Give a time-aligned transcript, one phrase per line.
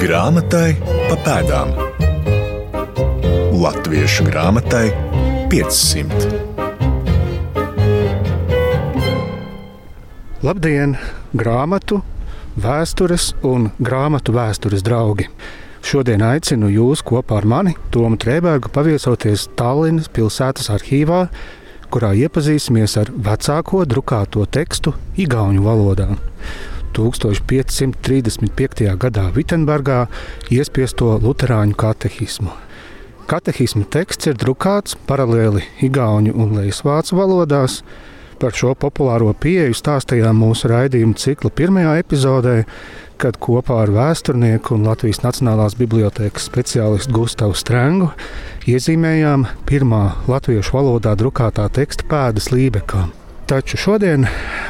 [0.00, 1.74] Grāmatai pa pēdām.
[3.60, 4.86] Latviešu grāmatai
[5.52, 6.30] 500.
[10.40, 10.96] Labdien!
[11.36, 12.00] Grāmatu,
[12.56, 15.28] vēstures un grāmatu vēstures draugi!
[15.84, 21.26] Šodien aicinu jūs kopā ar mani, Tomu Trēbergu, paviesoties Tallinas pilsētas arhīvā,
[21.92, 26.14] kurā iepazīsimies ar vecāko drukāto tekstu Igaunu valodā.
[26.96, 28.88] 1535.
[29.00, 30.04] gadā Vitsenburgā
[30.50, 32.56] iespiesto Lutāņu katehismu.
[33.30, 37.84] Katehisma teksts ir drukāts paralēli Igaunu un Leisvācu valodās.
[38.40, 42.56] Par šo populāro pieeju stāstījām mūsu raidījuma cikla pirmajā epizodē,
[43.20, 48.10] kad kopā ar vēsturnieku un Latvijas Nacionālās bibliotēkas speciālistu Gustavu Strengu
[48.66, 53.10] iezīmējām pirmā latviešu valodā drukātā teksta pēdas Lībekā.
[53.50, 54.28] Taču šodien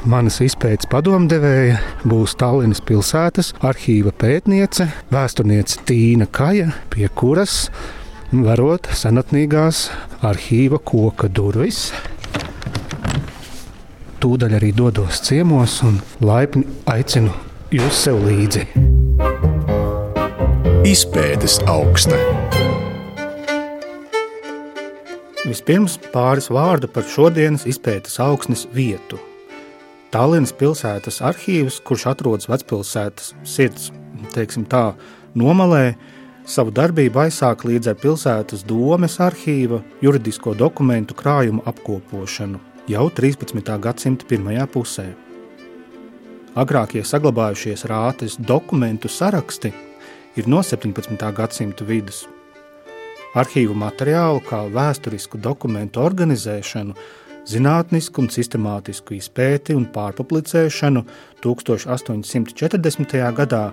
[0.09, 1.75] manas izpētes padomdevēja
[2.09, 7.67] būs Tallinas pilsētas arhīva pētniece, vēsturniece Tīna Kaja, pie kuras
[8.33, 9.83] varot senatnīgās
[10.25, 11.91] arhīva koka durvis.
[14.25, 17.37] Tūdaļ arī dodos ciemos un laipni aicinu
[17.77, 18.65] jūs sev līdzi.
[20.89, 22.17] Izpētes augsta.
[25.51, 29.19] Vispirms pāris vārdu par šodienas izpētes augsnes vietu.
[30.15, 33.89] Tallinas pilsētas arhīvs, kurš atrodas vecpilsētas sirds,
[34.31, 34.93] teiksim tā,
[35.35, 35.97] nomalē,
[36.47, 43.75] savu darbību aizsāka līdz ar pilsētas domes arhīva juridisko dokumentu krājumu apkopošanu jau 13.
[43.83, 45.11] gadsimta pirmajā pusē.
[46.59, 49.75] Agrākie saglabājušies rātes dokumentu saraksti
[50.39, 51.19] ir no 17.
[51.35, 52.29] gadsimta vidus
[53.39, 56.95] arhīvu materiālu kā vēsturisku dokumentu organizēšanu,
[57.51, 61.05] zinātnisku un sistemātisku izpēti un pārpublicēšanu
[61.45, 63.17] 1840.
[63.39, 63.65] gadā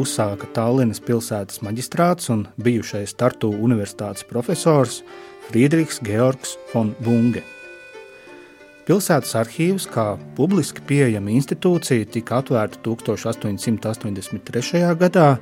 [0.00, 5.02] uzsāka Tallinas pilsētas maģistrāts un bijušais Tartu universitātes profesors
[5.48, 7.42] Friedrichs Georgs von Bunge.
[8.84, 14.82] Pilsētas arhīvs kā publiski pieejama institūcija tika atvērta 1883.
[15.00, 15.38] gadā,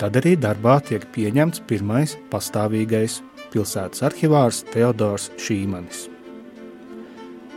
[0.00, 3.18] Tad arī darbā tiek pieņemts pirmais pastāvīgais
[3.52, 6.06] pilsētas arhivārs Teodors Šīmanis.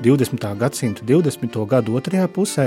[0.03, 0.47] 20.
[0.59, 1.55] gadsimta 20.
[1.71, 2.65] gadu otrajā pusē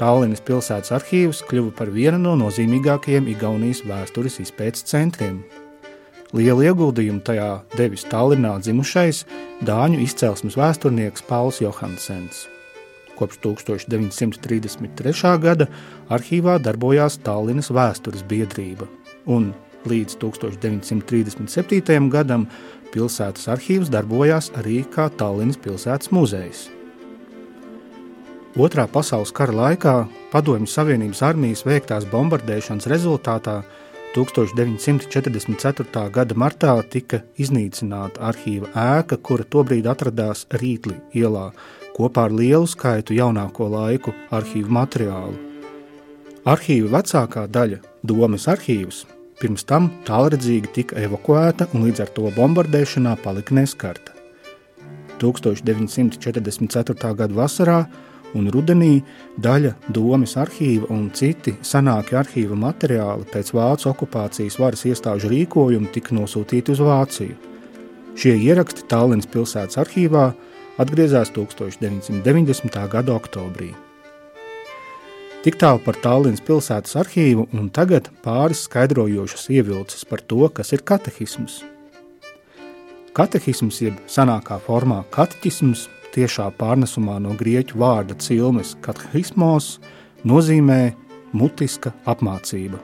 [0.00, 5.42] Tallinas pilsētas arhīvs kļuva par vienu no nozīmīgākajiem Igaunijas vēstures izpētes centriem.
[6.32, 9.26] Lielu ieguldījumu tajā devis Tallinā dzimušais
[9.68, 12.46] dāņu izcelsmes vēsturnieks Pauls Johansens.
[13.20, 15.36] Kopš 1933.
[15.44, 15.68] gada
[16.08, 18.88] arhīvā darbojās Tallinas vēstures biedrība–
[19.30, 19.52] un
[19.88, 22.10] līdz 1937.
[22.12, 22.46] gadam
[22.92, 26.68] pilsētas arhīvs darbojās arī kā Tallinas pilsētas muzejs.
[28.58, 29.94] Otrā pasaules kara laikā
[30.32, 33.60] Padomju Savienības armijas veiktās bombardēšanas rezultātā
[34.16, 36.10] 1944.
[36.10, 41.52] gada martā tika iznīcināta arhīva ēka, kura tobrīd atradās Rītli ielā,
[41.94, 45.38] kopā ar lielu skaitu jaunāko laiku arhīvu materiālu.
[46.50, 49.04] Arhīva vecākā daļa, Domas arhīvs,
[49.40, 54.14] pirms tam tālredzīgi tika evakuēta un līdz ar to bombardēšanā palika neskarta.
[55.20, 57.14] 1944.
[57.16, 57.80] gada vasarā
[58.36, 59.00] un rudenī
[59.42, 66.16] daļa domas arhīva un citi senāki arhīva materiāli pēc vācu okupācijas varas iestāžu rīkojuma tika
[66.16, 67.36] nosūtīti uz Vāciju.
[68.20, 70.30] Šie ieraksti Tallinas pilsētas arhīvā
[70.80, 72.82] atgriezās 1990.
[72.90, 73.72] gada oktobrī.
[75.40, 80.82] Tik tālu par Tallinas pilsētas arhīvu, un tagad pāris skaidrojošas ievilces par to, kas ir
[80.84, 81.62] katehisms.
[83.16, 89.78] Katehisms, jeb senākā formā kateķisms, tiešā pārnesumā no grieķu vārda cilmes katehismos,
[90.28, 90.92] nozīmē
[91.32, 92.76] mutiska apmācība.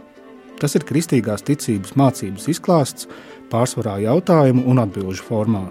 [0.57, 3.11] Tas ir kristīgās ticības mācības izklāsts
[3.53, 5.67] pārsvarā jautājumu un atbilžu formā.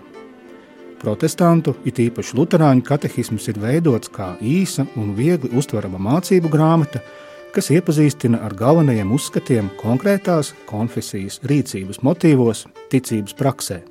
[1.01, 7.01] Protestantu, it īpaši Lutāņu katehisms ir veidots kā īsa un viegli uztverama mācību grāmata,
[7.55, 13.83] kas iepazīstina ar galvenajiem uzskatiem konkrētās konfesijas rīcības motīvos, ticības praksē.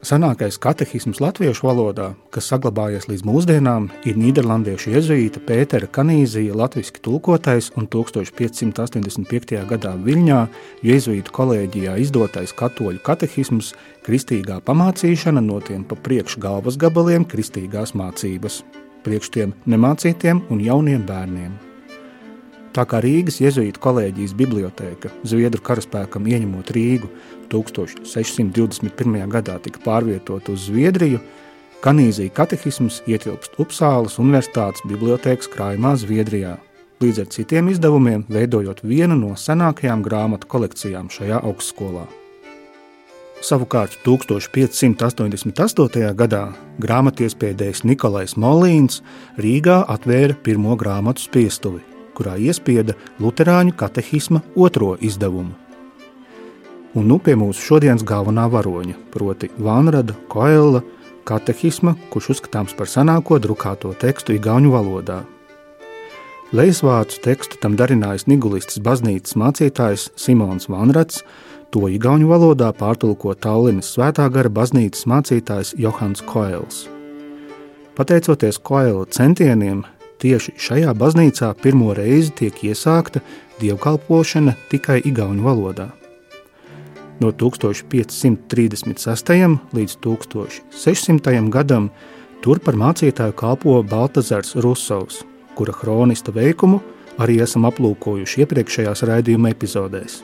[0.00, 7.68] Senākais katehisms latviešu valodā, kas saglabājies līdz mūsdienām, ir Nīderlandiešu iezuīta Pētera Kanīzija latviski tulkotais
[7.76, 9.60] un 1585.
[9.68, 10.40] gadā Viļņā
[10.88, 13.74] Jēzuītu kolēģijā izdotais katoļu katehisms
[14.08, 18.62] Kristīgā pamācīšana no tiem pa priekš galvas gabaliem kristīgās mācības,
[19.04, 21.69] priekš tiem nemācītiem un jauniem bērniem.
[22.70, 27.08] Tā kā Rīgas jēzuītu kolēģijas biblioteka Zviedru karaspēkam ieņemot Rīgu
[27.50, 29.24] 1621.
[29.32, 31.18] gadā tika pārvietota uz Zviedriju,
[31.82, 36.58] Kanīzija katehisms ietilpst Upsāles Universitātes bibliotekas krājumā Zviedrijā.
[37.00, 42.04] līdz ar citiem izdevumiem veidojot vienu no senākajām grāmatu kolekcijām šajā augstskolā.
[43.40, 46.12] Savukārt 1588.
[46.14, 46.42] gadā
[46.78, 49.00] grāmatiespēdējs Nikolais Molīns
[49.40, 51.80] Rīgā atvēra pirmo grāmatu spiestuvi,
[52.20, 55.56] kurā iespieda Lutāņu katehisma otro izdevumu.
[56.94, 60.82] Un nu pie mūsu šodienas galvenā varoņa, proti, Vanrada Koela
[61.24, 65.22] katehisma, kurš uzskatāms par senāko drukāto tekstu Igaunu valodā.
[66.50, 71.22] Leisvācu tekstu tam darinājis Nigulistas baznīcas mācītājs Simons Vanrats,
[71.70, 76.88] to Igaunu valodā pārtulko Tallinas svētā gara baznīcas mācītājs Johans Koels.
[77.94, 79.84] Pateicoties Koela centieniem,
[80.20, 83.18] tieši šajā baznīcā pirmo reizi tiek iesākta
[83.60, 85.88] dievkalpošana tikai Igaunu valodā.
[87.20, 89.58] No 1536.
[89.76, 91.50] līdz 1600.
[91.52, 91.90] gadam
[92.40, 95.20] tur par mācītāju kalpo Baltazars Rusovs,
[95.54, 96.80] kura kronista veikumu
[97.20, 100.20] arī esam aplūkojuši iepriekšējās raidījuma epizodēs.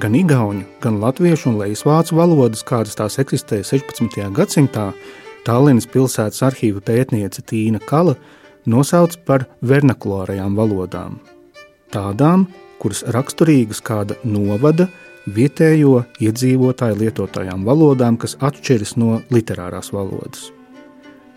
[0.00, 4.16] Gan igauņu, gan latviešu un leisvācu valodas, kādas tās eksistēja 16.
[4.34, 4.88] gadsimtā,
[5.44, 8.14] Tallinas pilsētas arhīva pētniece Tīna Kala
[8.64, 11.18] nosauc par vernakulārajām valodām.
[11.92, 12.46] Tādām,
[12.80, 14.88] kuras raksturīgas kāda novada
[15.28, 20.50] vietējo iedzīvotāju lietotajām valodām, kas atšķiras no literārās valodas.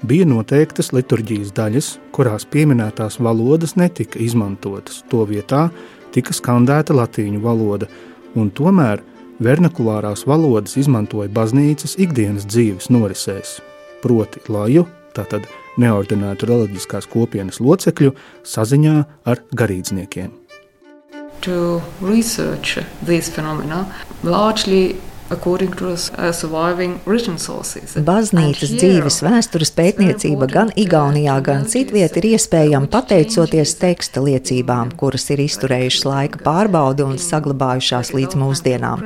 [0.07, 5.01] Bija noteiktas liturģijas daļas, kurās pieminētās valodas netika izmantotas.
[5.09, 5.67] To vietā
[6.13, 7.89] tika skandēta latīņu valoda,
[8.37, 9.01] un tomēr
[9.43, 13.57] vernakulārās valodas izmantoja baznīcas ikdienas dzīves norisēs,
[14.07, 15.47] proti laju, tātad
[15.81, 18.13] neordinētu reliģiskās kopienas locekļu
[18.47, 18.95] saziņā
[19.27, 20.31] ar garīdzniekiem.
[21.45, 23.83] To research these phenomena
[24.23, 24.95] largely
[28.07, 35.43] Baznīcas dzīves vēstures pētniecība gan Igaunijā, gan citviet ir iespējama pateicoties teksta liecībām, kuras ir
[35.43, 39.03] izturējušas laika pārbaudi un saglabājušās līdz mūsdienām.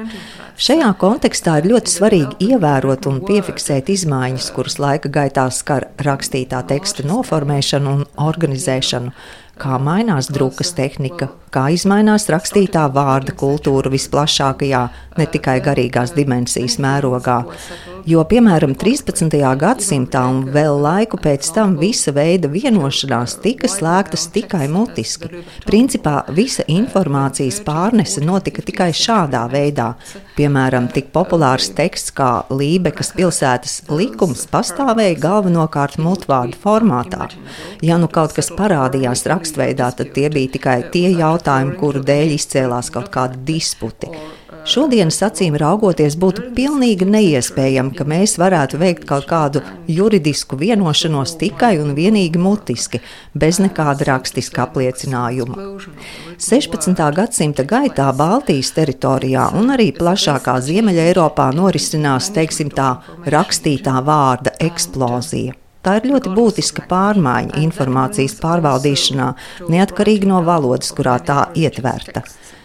[0.61, 7.07] Šajā kontekstā ir ļoti svarīgi ievērot un piefiksēt izmaiņas, kuras laika gaitā skar rakstītā teksta
[7.09, 9.15] noformēšanu un organizēšanu,
[9.57, 14.81] kā mainās drukas tehnika, kā izmainās rakstītā vārda kultūra visplašākajā,
[15.19, 17.41] ne tikai garīgās dimensijas mērogā.
[18.07, 19.35] Jo, piemēram, 13.
[19.61, 25.29] gadsimtā un vēl laiku pēc tam visa veida vienošanās tika slēgtas tikai mutiski.
[25.67, 29.91] Principā visa informācijas pārnese notika tikai šādā veidā.
[30.37, 37.27] Piemēram, tik populārs teksts kā Lībekas pilsētas likums pastāvēja galvenokārt mutvārdu formātā.
[37.85, 41.40] Ja nu kaut kas parādījās rakstveidā, tad tie bija tikai tie jautājumi,
[41.79, 44.11] kuru dēļ izcēlās kaut kādi disputi.
[44.61, 51.79] Šodienas acīm raugoties, būtu pilnīgi neiespējami, ka mēs varētu veikt kaut kādu juridisku vienošanos tikai
[51.81, 53.01] un vienīgi mutiski,
[53.33, 55.57] bez nekāda rakstiska apliecinājuma.
[56.37, 57.01] 16.
[57.17, 62.93] gadsimta gaitā Baltijas teritorijā un arī plašākā Ziemeļa Eiropā norisinās, teiksim tā,
[63.33, 65.60] rakstītā vārda eksplozija.
[65.81, 69.31] Tā ir ļoti būtiska pārmaiņa informācijas pārvaldīšanā,
[69.73, 72.21] neatkarīgi no valodas, kurā tā ietverta.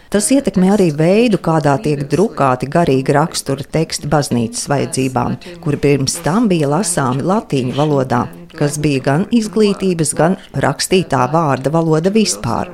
[0.07, 6.47] Tas ietekmē arī veidu, kādā tiek drukāti garīgi rakstura teksti baznīcas vajadzībām, kuri pirms tam
[6.47, 8.21] bija lasāmi latīņu valodā,
[8.55, 12.71] kas bija gan izglītības, gan rakstītā vārda valoda vispār.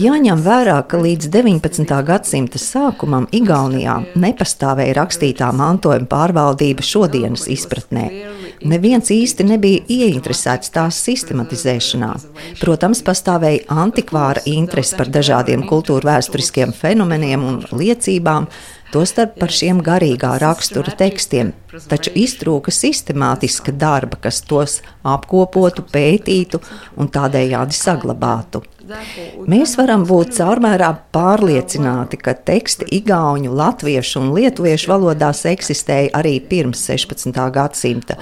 [0.00, 1.94] Jāņem vērā, ka līdz 19.
[2.06, 8.08] gadsimta sākumam Igaunijā nepastāvēja rakstītā mantojuma pārvaldība šodienas izpratnē.
[8.60, 12.10] Neviens īsti nebija ieinteresēts tās sistematizēšanā.
[12.60, 18.50] Protams, pastāvēja antikvāra interese par dažādiem kultūra vēsturiskiem fenomeniem un liecībām,
[18.92, 21.54] tostarp par šiem garīgā rakstura tekstiem,
[21.88, 26.60] taču iztrūka sistemātiska darba, kas tos apkopotu, pētītu
[27.00, 28.64] un tādējādi saglabātu.
[29.50, 36.86] Mēs varam būt caurmērā pārliecināti, ka teksti igauņu, latviešu un lietuviešu valodās eksistēja arī pirms
[36.88, 37.36] 16.
[37.52, 38.16] gadsimta.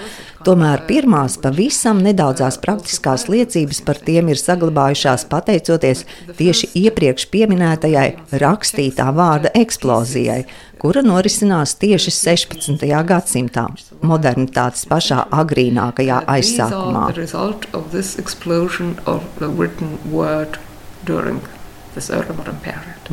[0.46, 6.04] Tomēr pirmās pavisam nedaudzās praktiskās liecības par tiem ir saglabājušās pateicoties
[6.38, 8.08] tieši iepriekš pieminētajai
[8.42, 10.44] rakstītā vārda eksplozijai,
[10.78, 12.86] kura norisinās tieši 16.
[13.10, 13.66] gadsimtā,
[14.06, 17.08] modernitātes pašā agrīnākajā aizsākumā.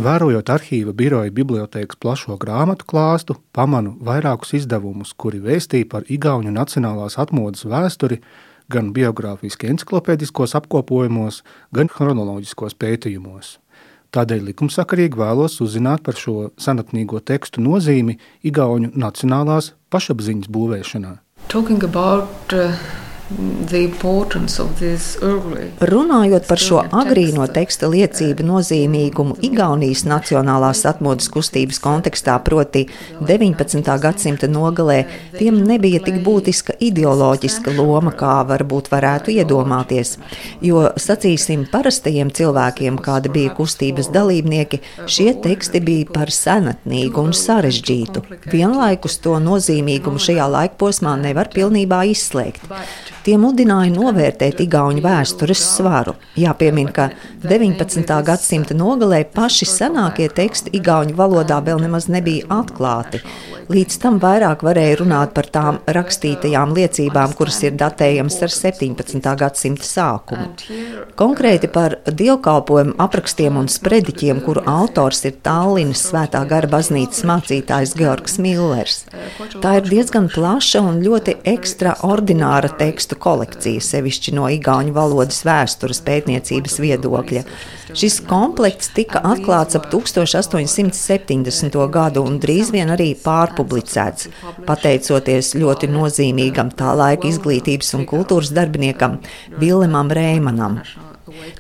[0.06, 7.18] Vērojot arhīva biroja bibliotēkas plašo grāmatu klāstu, pamanu vairākus izdevumus, kuri vēstīja par Igaunijas nacionālās
[7.22, 8.20] atmodas vēsturi,
[8.70, 11.42] gan biogrāfiski enciklopēdiskos apkopojumos,
[11.74, 13.58] gan chronoloģiskos pētījumos.
[14.16, 21.18] Tādēļ likumsakarīgi vēlos uzzināt par šo senatnīgo tekstu nozīmi Igaunijas nacionālās pašapziņas būvēšanā.
[21.52, 22.72] Talking about uh,
[25.82, 32.84] Runājot par šo agrīno teksta liecību nozīmīgumu Igaunijas nacionālās atmodas kustības kontekstā, proti
[33.26, 33.82] 19.
[34.04, 35.00] gadsimta nogalē,
[35.40, 40.20] tiem nebija tik būtiska ideoloģiska loma, kā varbūt varētu iedomāties.
[40.62, 48.26] Jo, sacīsim, parastajiem cilvēkiem, kādi bija kustības dalībnieki, šie teksti bija par senatnīgu un sarežģītu.
[48.54, 52.70] Vienlaikus to nozīmīgumu šajā laikposmā nevar pilnībā izslēgt.
[53.26, 56.14] Tie mudināja novērtēt Igaunijas vēstures svaru.
[56.38, 57.08] Jāpiemina, ka
[57.42, 58.06] 19.
[58.28, 63.24] gadsimta nogalē paši senākie teksti Igaunijas valodā vēl nemaz nebija atklāti.
[63.66, 69.32] Līdz tam vairāk varēja runāt par tām rakstītajām liecībām, kuras ir datējamas ar 17.
[69.42, 70.52] gadsimta sākumu.
[71.18, 78.38] Konkrēti par dievkalpojumu aprakstiem un sprediķiem, kuru autors ir Tallinas Svētā gara baznīcas mācītājs Georgs
[78.38, 79.02] Millers.
[79.66, 86.80] Tā ir diezgan plaša un ļoti ekstraordināra tekstu kolekcija, sevišķi no igauņu valodas vēstures pētniecības
[86.84, 87.44] viedokļa.
[87.96, 91.80] Šis komplekts tika atklāts ap 1870.
[91.96, 94.30] gadu un drīz vien arī pārpublicēts,
[94.68, 99.20] pateicoties ļoti nozīmīgam tā laika izglītības un kultūras darbiniekam
[99.62, 100.82] Vilemam Rēmanam.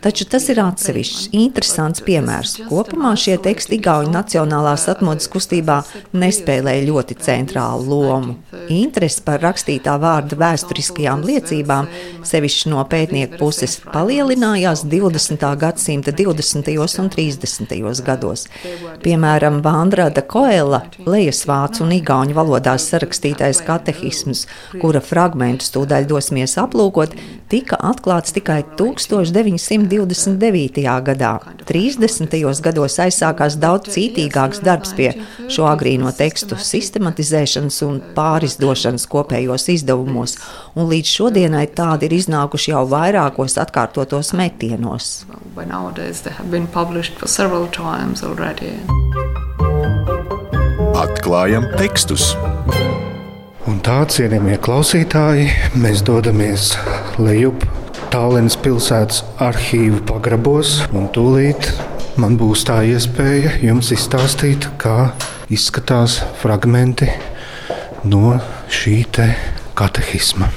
[0.01, 2.58] Taču tas ir atsevišķs, interesants piemērs.
[2.70, 5.79] Kopumā šie teksti Igaunijas nacionālās atmodas kustībā
[6.15, 8.36] nespēlēja ļoti centrālu lomu.
[8.72, 11.89] Interesi par rakstītā vārda vēsturiskajām liecībām,
[12.25, 15.46] sevišķi no pētnieku puses, palielinājās 20.
[15.62, 16.72] gadsimta 20.
[17.01, 18.03] un 30.
[18.05, 18.46] gados.
[19.03, 24.46] Piemēram, Vandrada Koela, lejasvācu un igauņu valodās sarakstītais katehisms,
[24.82, 27.15] kura fragmentus tūdaļ dosimies aplūkot,
[27.50, 29.86] tika atklāts tikai 1900.
[29.86, 30.84] 1929.
[31.04, 31.40] gadā.
[31.66, 32.62] 30.
[32.62, 35.12] gados aizsākās daudz cītīgāks darbs pie
[35.52, 40.38] šo agrīno tekstu sistematizēšanas un pārizdošanas kopējos izdevumos,
[40.75, 45.25] un līdz šodienai tādi ir iznākuši jau vairākos atkārtotos metienos.
[50.96, 52.34] Atklājam tekstus!
[53.65, 55.48] Un tā, cienījamie klausītāji,
[55.81, 56.75] mēs dodamies
[57.17, 57.63] lejup
[58.13, 60.75] Tallinas pilsētas arhīvu pagrabos,
[61.15, 61.72] tūlīt
[62.22, 65.10] man būs tā iespēja jums izstāstīt, kā
[65.50, 67.10] izskatās fragmenti
[68.05, 68.36] no
[68.69, 69.00] šī
[69.74, 70.51] katehisma.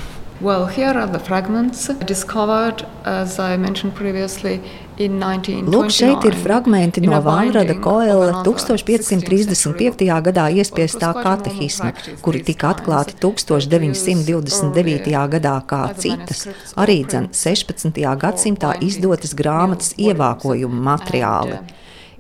[0.45, 4.61] Well, here are the fragments discovered, as I mentioned previously,
[4.99, 10.03] Lūk, šeit ir fragmenti no Vairada Koela 1535.
[10.27, 11.93] gadā iespiestā katehisma,
[12.25, 15.15] kuri tika atklāti 1929.
[15.37, 17.95] gadā kā citas, arī dzen 16.
[18.25, 21.63] gadsimtā izdotas grāmatas ievākojumu materiāli.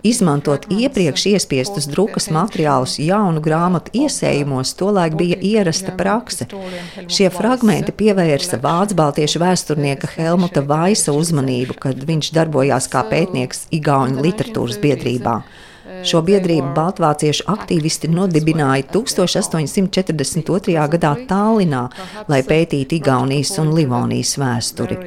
[0.07, 6.47] Izmantot iepriekš iespiestus drukas materiālus jaunu grāmatu iesējumos tolaik bija ierasta prakse.
[7.11, 14.23] Šie fragmenti pievērsa vācu baltiešu vēsturnieka Helmuta Vaisa uzmanību, kad viņš darbojās kā pētnieks Igauņu
[14.23, 15.41] literatūras biedrībā.
[16.09, 20.75] Šo biedrību baltvāciešu aktīvisti nodibināja 1842.
[20.95, 21.85] gadā Tallinā,
[22.29, 24.99] lai pētītu Igaunijas un Livonijas vēsturi.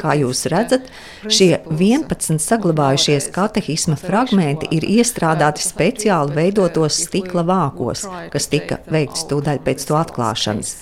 [0.00, 0.88] Kā jūs redzat,
[1.28, 9.58] šie 11 saglabājušies katehisma fragmenti ir iestrādāti speciāli veidotos stikla vākos, kas tika veikts tūdaļ
[9.66, 10.76] pēc to atklāšanas.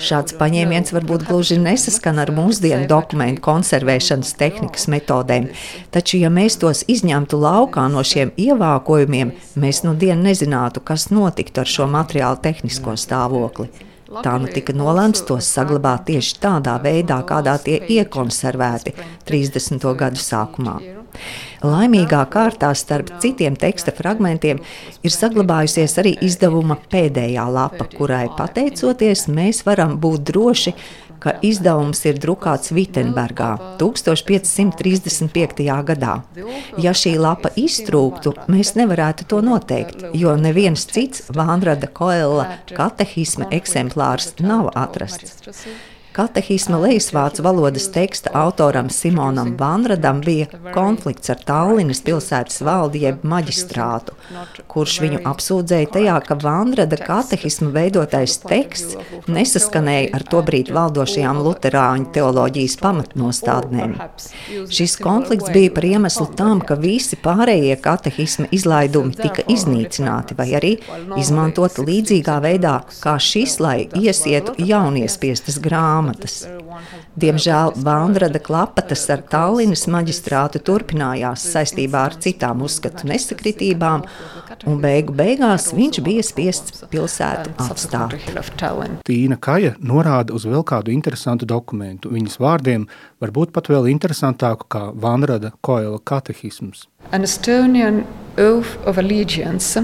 [0.00, 5.50] Šāds paņēmiens varbūt gluži nesaskan ar mūsdienu dokumentu konservēšanas tehnikas metodēm,
[5.92, 11.60] taču, ja mēs tos izņemtu laukā no šiem ievākojumiem, mēs nu dienu nezinātu, kas notiktu
[11.60, 13.68] ar šo materiālu tehnisko stāvokli.
[14.12, 18.96] Tā nu tika nolēmts tos saglabāt tieši tādā veidā, kādā tie iekonservēti
[19.28, 19.88] 30.
[19.96, 20.80] gadu sākumā.
[21.62, 24.58] Laimīgā kārtā starp citiem teksta fragmentiem
[25.02, 30.74] ir saglabājusies arī izdevuma pēdējā lapa, kurai pateicoties mēs varam būt droši,
[31.22, 35.62] ka izdevums ir drukāts Vitsenburgā 1535.
[35.90, 36.16] gadā.
[36.82, 44.34] Ja šī lapa iztrūktu, mēs nevarētu to noteikt, jo neviens cits Vānrada Koela katehisma eksemplārs
[44.42, 45.38] nav atrasts.
[46.12, 54.12] Katehisma lejasvācu valodas teksta autoram Simonam Vanradam bija konflikts ar Tallinas pilsētas valdi jeb maģistrātu,
[54.68, 62.76] kurš viņu apsūdzēja tajā, ka Vanrada katehisma veidotais teksts nesaskanēja ar tobrīd valdošajām luterāņu teoloģijas
[62.84, 63.96] pamatnostādnēm.
[64.68, 70.74] Šis konflikts bija par iemeslu tam, ka visi pārējie katehisma izlaidumi tika iznīcināti vai arī
[71.16, 76.46] izmantoti līdzīgā veidā kā šis, lai iesietu jauniespietas grāmatas grāmatas.
[77.16, 84.04] Diemžēl Vandrada klapatas ar Tallinas maģistrātu turpinājās saistībā ar citām uzskatu nesakritībām,
[84.66, 88.16] un beigu beigās viņš bija spiests pilsētu atstāt.
[89.06, 92.12] Tīna Kaja norāda uz vēl kādu interesantu dokumentu.
[92.12, 92.86] Viņas vārdiem
[93.22, 96.88] varbūt pat vēl interesantāku kā Vanrada Koela katehisms.
[97.12, 98.04] An Estonian
[98.38, 99.80] oath of allegiance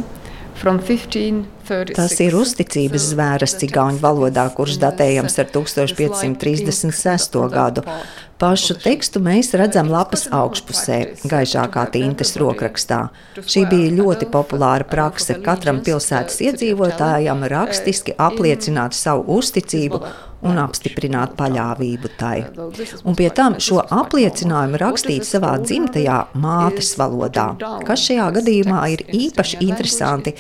[1.68, 7.38] Tas ir uzticības zvēras cigāņu valodā, kurš datējams ar 1536.
[7.52, 7.84] gadu.
[8.38, 13.00] Pašu tekstu mēs redzam lapas augšpusē, gaišākā tintes rokrakstā.
[13.42, 20.02] Šī bija ļoti populāra prakse katram pilsētas iedzīvotājam rakstiski apliecināt savu uzticību
[20.47, 22.37] un apstiprināt paļāvību tai.
[23.02, 27.49] Un pie tam šo apliecinājumu rakstīt savā dzimtajā mātes valodā,
[27.87, 30.35] kas šajā gadījumā ir īpaši interesanti,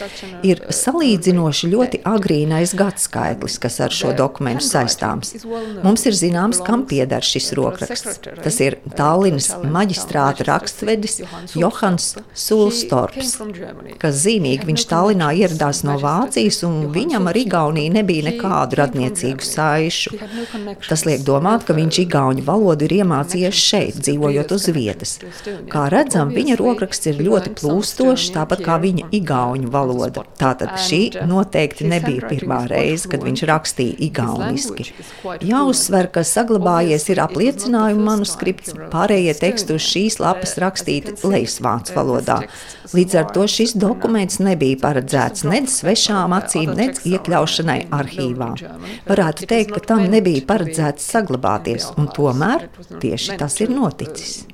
[0.46, 5.34] ir salīdzinoši ļoti agrīnais gadskaitlis, kas ar šo dokumentu saistāms.
[5.82, 7.87] Mums ir zināms, kam pieder šis rokraksts.
[7.88, 11.20] Tas ir Tallinas maģistrāta rakstvedis
[11.56, 13.36] Johans Sulstorps,
[14.00, 20.14] kas zīmīgi viņš Tallinā ieradās no Vācijas, un viņam ar Igauniju nebija nekādu radniecīgu saišu.
[20.88, 25.16] Tas liek domāt, ka viņš igauņu valodu ir iemācījies šeit, dzīvojot uz vietas.
[25.72, 30.26] Kā redzam, viņa rokraksts ir ļoti plūstošs, tāpat kā viņa igauņu valoda.
[30.40, 34.90] Tātad šī noteikti nebija pirmā reize, kad viņš rakstīja igauniski.
[35.48, 37.22] Jāuzsver, ka saglabājies ir
[37.78, 42.38] apliecinājuma manuskripts, pārējie teksti uz šīs lapas rakstīti lejasvācu valodā.
[42.94, 48.50] Līdz ar to šis dokuments nebija paredzēts nedz svešām acīm, nedz iekļaušanai arhīvā.
[49.08, 52.68] Varētu teikt, ka tam nebija paredzēts saglabāties, un tomēr
[53.02, 54.46] tieši tas ir noticis.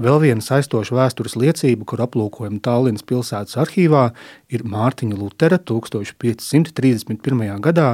[0.00, 4.08] Vēl viena saistoša vēstures liecība, kur aplūkojam Tallinas pilsētas arhīvā,
[4.48, 7.60] ir Mārtiņa Lutera 1531.
[7.60, 7.92] gadā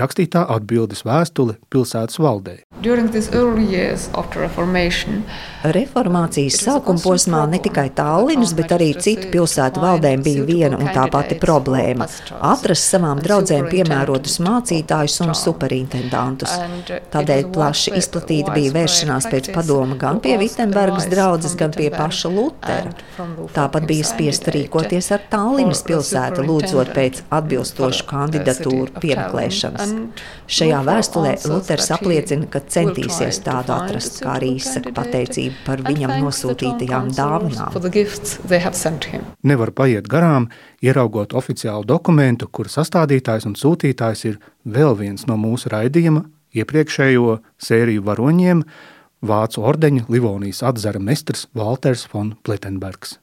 [0.00, 2.58] rakstītā atbildes vēstule pilsētas valdē.
[5.76, 11.06] Reformācijas sākuma posmā ne tikai Tallinas, bet arī citu pilsētu valdēm bija viena un tā
[11.10, 12.06] pati problēma-
[12.52, 16.52] atrast savām draudzēm piemērotus mācītājus un superintendantus.
[17.14, 22.92] Tādēļ plaši izplatīta bija vēršanās pēc padoma gan pie Vitsenbergas draudzes, gan pie paša Lutera.
[23.56, 29.85] Tāpat bija spiesta rīkoties ar Tallinas pilsētu, lūdzot pēc atbilstošu kandidatūru piemeklēšanas.
[30.46, 37.12] Šajā vēstulē Luters apliecina, ka centīsies tādu atrast, kā arī izsaka pateicību par viņam nosūtītajām
[37.16, 37.70] dāvanām.
[39.52, 40.50] Nevar paiet garām,
[40.84, 48.06] ieraugot oficiālu dokumentu, kur sastādītājs un sūtītājs ir vēl viens no mūsu raidījuma iepriekšējo sēriju
[48.06, 48.62] varoņiem–
[49.24, 53.16] Vācu ordeņa Livonijas atzara mestrs Walters von Plettenbergs.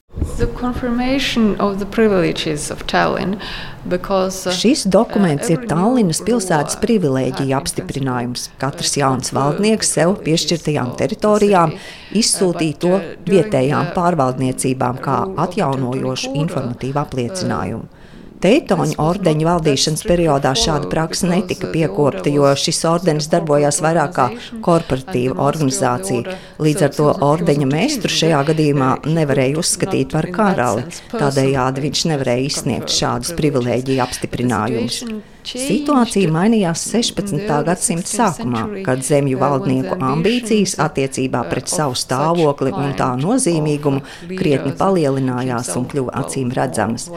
[3.84, 8.46] Because, uh, Šis dokuments ir Tallinas pilsētas privilēģija apstiprinājums.
[8.62, 11.74] Katrs jauns valdnieks sev piešķirtajām teritorijām
[12.14, 12.94] izsūtīja to
[13.26, 18.03] vietējām pārvaldniecībām kā atjaunojošu informatīvu apliecinājumu.
[18.44, 24.26] Teitoņa ordeņa valdīšanas periodā šāda praksa netika piekopta, jo šis ordenis darbojās vairāk kā
[24.66, 26.36] korporatīva organizācija.
[26.60, 30.84] Līdz ar to ordeņa meistru šajā gadījumā nevarēja uzskatīt par karali.
[31.14, 35.00] Tādējādi viņš nevarēja izsniegt šādus privilēģiju apstiprinājumus.
[35.44, 37.44] Situācija mainījās 16.
[37.66, 44.00] gadsimta sākumā, kad zemju valdnieku ambīcijas attiecībā pret savu stāvokli un tā nozīmīgumu
[44.32, 47.10] krietni palielinājās un kļuva acīm redzamas.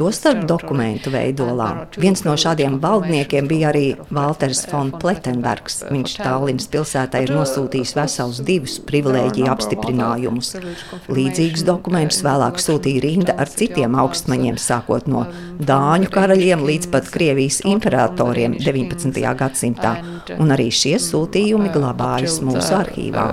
[0.00, 1.68] Tostarp dokumentu veidolā.
[2.00, 5.82] Viens no šādiem valdniekiem bija arī Walters von Plettenbergs.
[5.92, 10.54] Viņš Tallinas pilsētai ir nosūtījis vesels divus privilēģiju apstiprinājumus.
[11.12, 15.26] Līdzīgus dokumentus vēlāk sūtīja rinda ar citiem augstmaņiem, sākot no
[15.58, 19.34] Dāņu karaļiem līdz pat Krievijas Krievijas imperatoriem 19.
[19.34, 19.98] gadsimtā,
[20.38, 23.26] un arī šie sūtījumi glabājas mūsu arhīvā.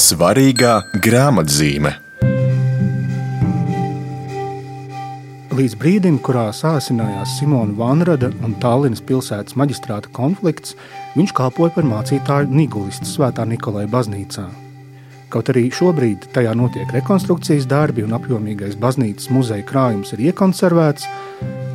[0.00, 1.92] Svarīgā grāmatzīme.
[5.50, 10.74] Līdz brīdim, kurā sācinājās Simona Vanrada un Tallinas pilsētas maģistrāta konflikts,
[11.18, 14.48] viņš kalpoja par mācītāju Nigulistas svētā Nikolai baznīcā.
[15.30, 21.06] Kaut arī šobrīd tajā notiek rekonstrukcijas darbi un apjomīgais baznīcas muzeja krājums ir iekonservēts,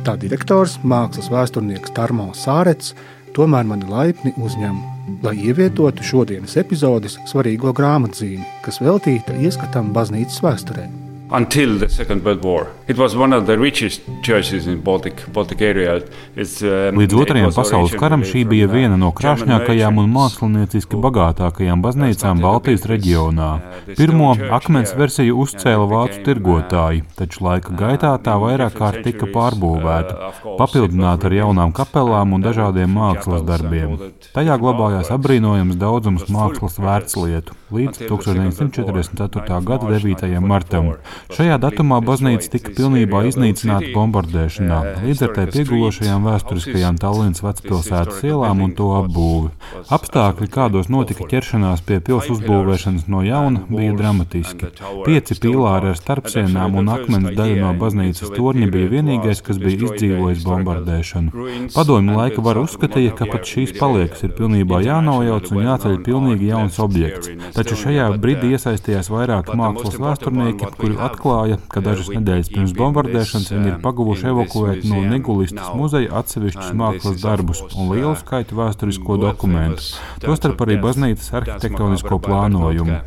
[0.04, 2.92] tā direktors, mākslas vēsturnieks Tarmo Sārets,
[3.36, 4.76] tomēr mani laipni uzņem,
[5.24, 11.05] lai ievietotu šodienas epizodes svarīgo grāmatzīmi, kas veltīta ieskatam baznīcas vēsturē.
[11.30, 12.68] Until the Second World War.
[12.86, 16.02] It was one of the richest churches in Baltic, Baltic area.
[16.36, 22.42] It's, um, Līdz otrajam pasaules karam šī bija viena no krāšņākajām un mākslinieciski bagātākajām baznīcām
[22.44, 23.50] Baltijas reģionā.
[23.98, 31.26] Pirmo akmens versiju uzcēla vācu tirgotāji, taču laika gaitā tā vairāk kārt tika pārbūvēta, papildināta
[31.30, 33.98] ar jaunām kapelām un dažādiem mākslas darbiem.
[34.36, 39.64] Tajā glabājās apbrīnojams daudzums mākslas vērtslietu līdz 1944.
[39.66, 40.40] gada 9.
[40.40, 40.92] martam.
[41.34, 48.62] Šajā datumā baznīca tika pilnībā iznīcināta bombardēšanā, līdz ar tai piegulošajām vēsturiskajām Tallinas vecpilsētas ielām
[48.62, 49.50] un to apbūvi.
[49.96, 54.70] Apstākļi, kādos notika ķeršanās pie pils uzbūvēšanas no jauna, bija dramatiski.
[55.08, 60.46] Pieci pīlāri ar starpsienām un akmens daļa no baznīcas torņa bija vienīgais, kas bija izdzīvojis
[60.46, 61.48] bombardēšanu.
[61.74, 66.78] Padomju laika var uzskatīja, ka pat šīs paliekas ir pilnībā jānojauc un jāceļ pilnīgi jauns
[66.82, 67.34] objekts.
[67.56, 73.70] Taču šajā brīdī iesaistījās vairāki mākslas vēsturnieki, kuri atklāja, ka dažas nedēļas pirms bombardēšanas viņi
[73.72, 79.88] ir paguvuši evakuēt no Negulistas muzeja atsevišķus mākslas darbus un lielu skaitu vēsturisko dokumentu,
[80.24, 83.00] tostarp arī baznīcas arhitektonisko plānojumu.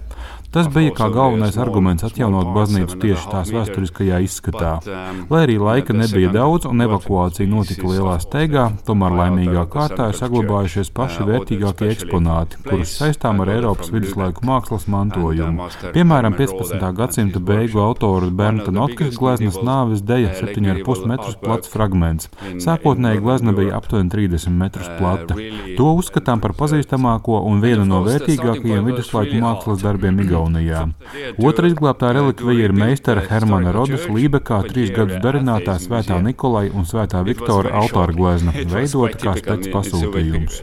[0.49, 4.71] Tas bija kā galvenais arguments atjaunot baznīcu tieši tās vēsturiskajā izskatā.
[5.29, 10.89] Lai arī laika nebija daudz un evakuācija notika lielā steigā, tomēr laimīgā kārtā ir saglabājušies
[10.97, 15.67] paši vērtīgākie eksponāti, kurus saistām ar Eiropas viduslaiku mākslas mantojumu.
[15.93, 16.81] Piemēram, 15.
[16.97, 22.31] gadsimta beigu autora Bernta Notkas gleznas nāves deja 7,5 metrus plats fragments.
[22.65, 25.37] Sākotnēji glezna bija aptuveni 30 metrus plata.
[25.77, 30.38] To uzskatām par pazīstamāko un vienu no vērtīgākajiem viduslaiku mākslas darbiem Igaunijā.
[30.39, 30.83] Igaunijā.
[31.37, 37.23] Otra izglābtā relikvija ir meistara Hermana Rodas Lībekā trīs gadus darinātā Svētā Nikolai un Svētā
[37.27, 40.61] Viktora altāra glezna, veidota kā spēc pasūtījums.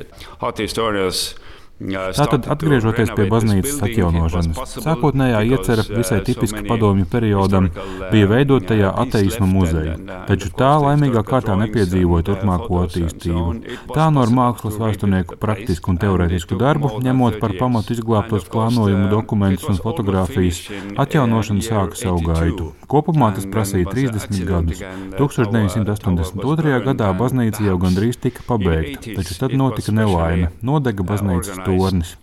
[1.76, 7.66] Tātad, atgriežoties pie baznīcas atjaunošanas, sākotnējā iecerē visai tipiska padomju periodam
[8.08, 13.76] bija veidot tajā ateismu muzeju, taču tā laimīgā kārtā nepiedzīvoja turpmāko attīstību.
[13.92, 19.76] Tā no mākslas vēsturnieku praktisku un teorētisku darbu, ņemot par pamatu izglābtos plānojumu dokumentus un
[19.76, 20.62] fotografijas,
[20.96, 22.70] atjaunošana sāka savu gaitu.
[22.88, 24.80] Kopumā tas prasīja 30 gadus.
[25.20, 26.80] 1982.
[26.88, 32.16] gadā baznīca jau gandrīz tika pabeigta, taču tad notika nelaime- nodega baznīcas Doorns.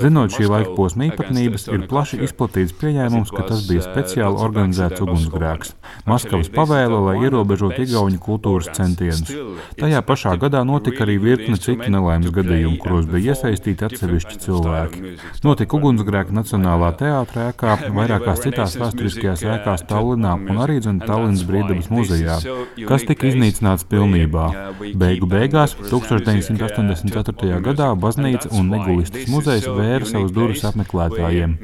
[0.00, 5.72] Zinot šī laika posma īpatnības, ir plaši izplatīts pieņēmums, ka tas bija speciāli organizēts ugunsgrēks.
[6.06, 9.32] Maskavas pavēle, lai ierobežotu igauņu kultūras centienus.
[9.80, 15.14] Tajā pašā gadā notika arī virkne citu nelaimes gadījumu, kuros bija iesaistīti atsevišķi cilvēki.
[15.46, 22.38] Notika ugunsgrēki Nacionālā teātrā ēkā, vairākās citās vēsturiskajās ēkās Tallinā un arī Tallinas brīvības muzejā,
[22.86, 24.46] kas tika iznīcināts pilnībā.
[24.94, 27.60] Beigu beigās 1984.
[27.66, 29.26] gadā baznīca un Negulistas
[29.56, 31.56] muzejs vēra savus durvis apmeklētājiem.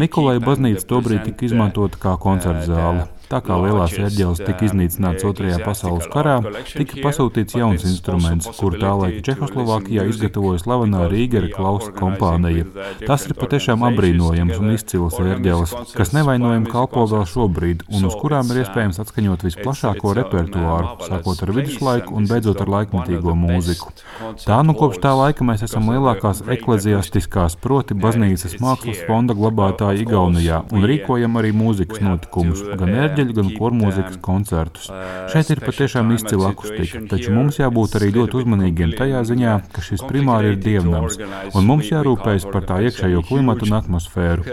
[0.00, 3.08] Nikolai baznīca tobrīd tika izmantota kā koncerta zāle.
[3.30, 8.90] Tā kā lielās ērģeles tika iznīcināts Otrajā pasaules karā, tika pasūtīts jauns instruments, kuru tā
[8.98, 12.66] laika Čehoslovākijā izgatavoja slavenā Rīgera klausa kompānija.
[13.04, 18.50] Tas ir patiešām apbrīnojams un izcils ērģeles, kas nevainojami kalpo vēl šobrīd, un uz kurām
[18.50, 23.94] ir iespējams atskaņot visplašāko repertuāru, sākot ar viduslaiku un beidzot ar laikmetīgo mūziku.
[24.42, 30.64] Tā nu kopš tā laika mēs esam lielākās ekleziastiskās, proti baznīcas mākslas fonda glabātāji Igaunijā
[30.74, 34.88] un rīkojam arī mūzikas notikumus, gan ērģeles, ārģeļu, gan kormūzikas koncertus.
[35.32, 40.04] Šeit ir patiešām izcila akustika, taču mums jābūt arī ļoti uzmanīgiem tajā ziņā, ka šis
[40.08, 41.18] primāri ir dievnams,
[41.54, 44.46] un mums jārūpējas par tā iekšējo klimatu un atmosfēru.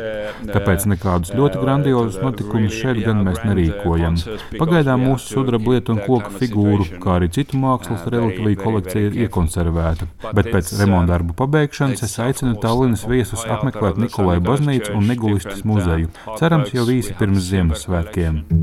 [0.51, 4.19] Tāpēc nekādus ļoti grandiozus notikumus šeit gan mēs nerīkojam.
[4.57, 10.09] Pagaidām mūsu sudraba lietu un koku figūru, kā arī citu mākslas relikviju kolekcija ir iekonservēta,
[10.33, 16.11] bet pēc remonta darbu pabeigšanas es aicinu Tallinas viesus apmeklēt Nikolai baznīcu un Negulistas muzeju.
[16.39, 18.56] Cerams, jau īsi pirms Ziemassvētkiem.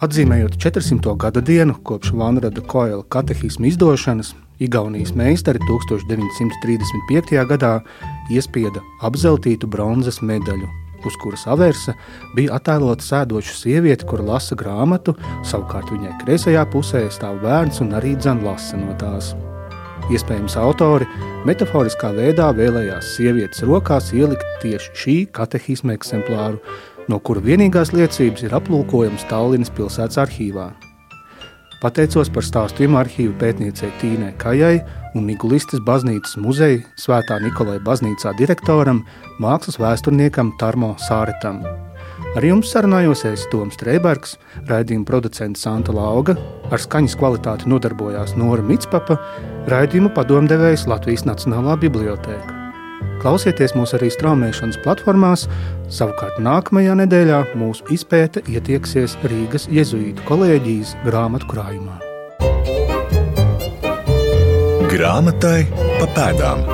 [0.00, 1.12] Atzīmējot 400.
[1.20, 4.30] gada dienu kopš Vanrada Koela katehismu izdošanas,
[4.64, 7.36] Igaunijas meistari 1935.
[7.50, 7.72] gadā
[8.32, 10.70] iespieda apzeltītu bronzas medaļu,
[11.04, 11.92] uz kuras avērsa
[12.32, 18.16] bija attēlota sēdoša sieviete, kur lasa grāmatu, savukārt viņai kreisajā pusē stāv bērns un arī
[18.16, 19.34] dzan lasa no tās.
[20.08, 21.04] Iespējams, autori
[21.46, 26.56] metaforiskā veidā vēlējās sievietes rokās ielikt tieši šī katehisma eksemplāru,
[27.10, 30.70] no kura vienīgās liecības ir aplūkojams Tallinas pilsētas arhīvā.
[31.80, 34.82] Pateicos par stāstījumu arhīvu pētniecei Tīnai Kajai
[35.16, 39.00] un Nigulistas baznīcas muzeja Svētā Nikolai baznīcā direktoram,
[39.40, 41.62] mākslas vēsturniekam Tarmo Sāretam.
[42.36, 44.36] Ar jums sarunājos es Toms Streibergs,
[44.68, 46.36] raidījuma producents Santa Lauga,
[46.70, 49.18] ar skaņas kvalitāti nodarbojās Nora Mitspapa,
[49.72, 52.59] raidījuma padomdevējs Latvijas Nacionālā bibliotēka.
[53.20, 55.46] Klausieties mūs arī straumēšanas platformās.
[55.92, 61.98] Savukārt nākamajā nedēļā mūsu izpēte ietieksies Rīgas Jēzus kolēģijas grāmatu krājumā.
[64.90, 65.66] Grāmatai
[66.00, 66.64] pa pēdām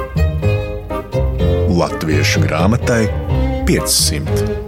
[1.76, 3.02] Latviešu grāmatai
[3.68, 4.65] 500.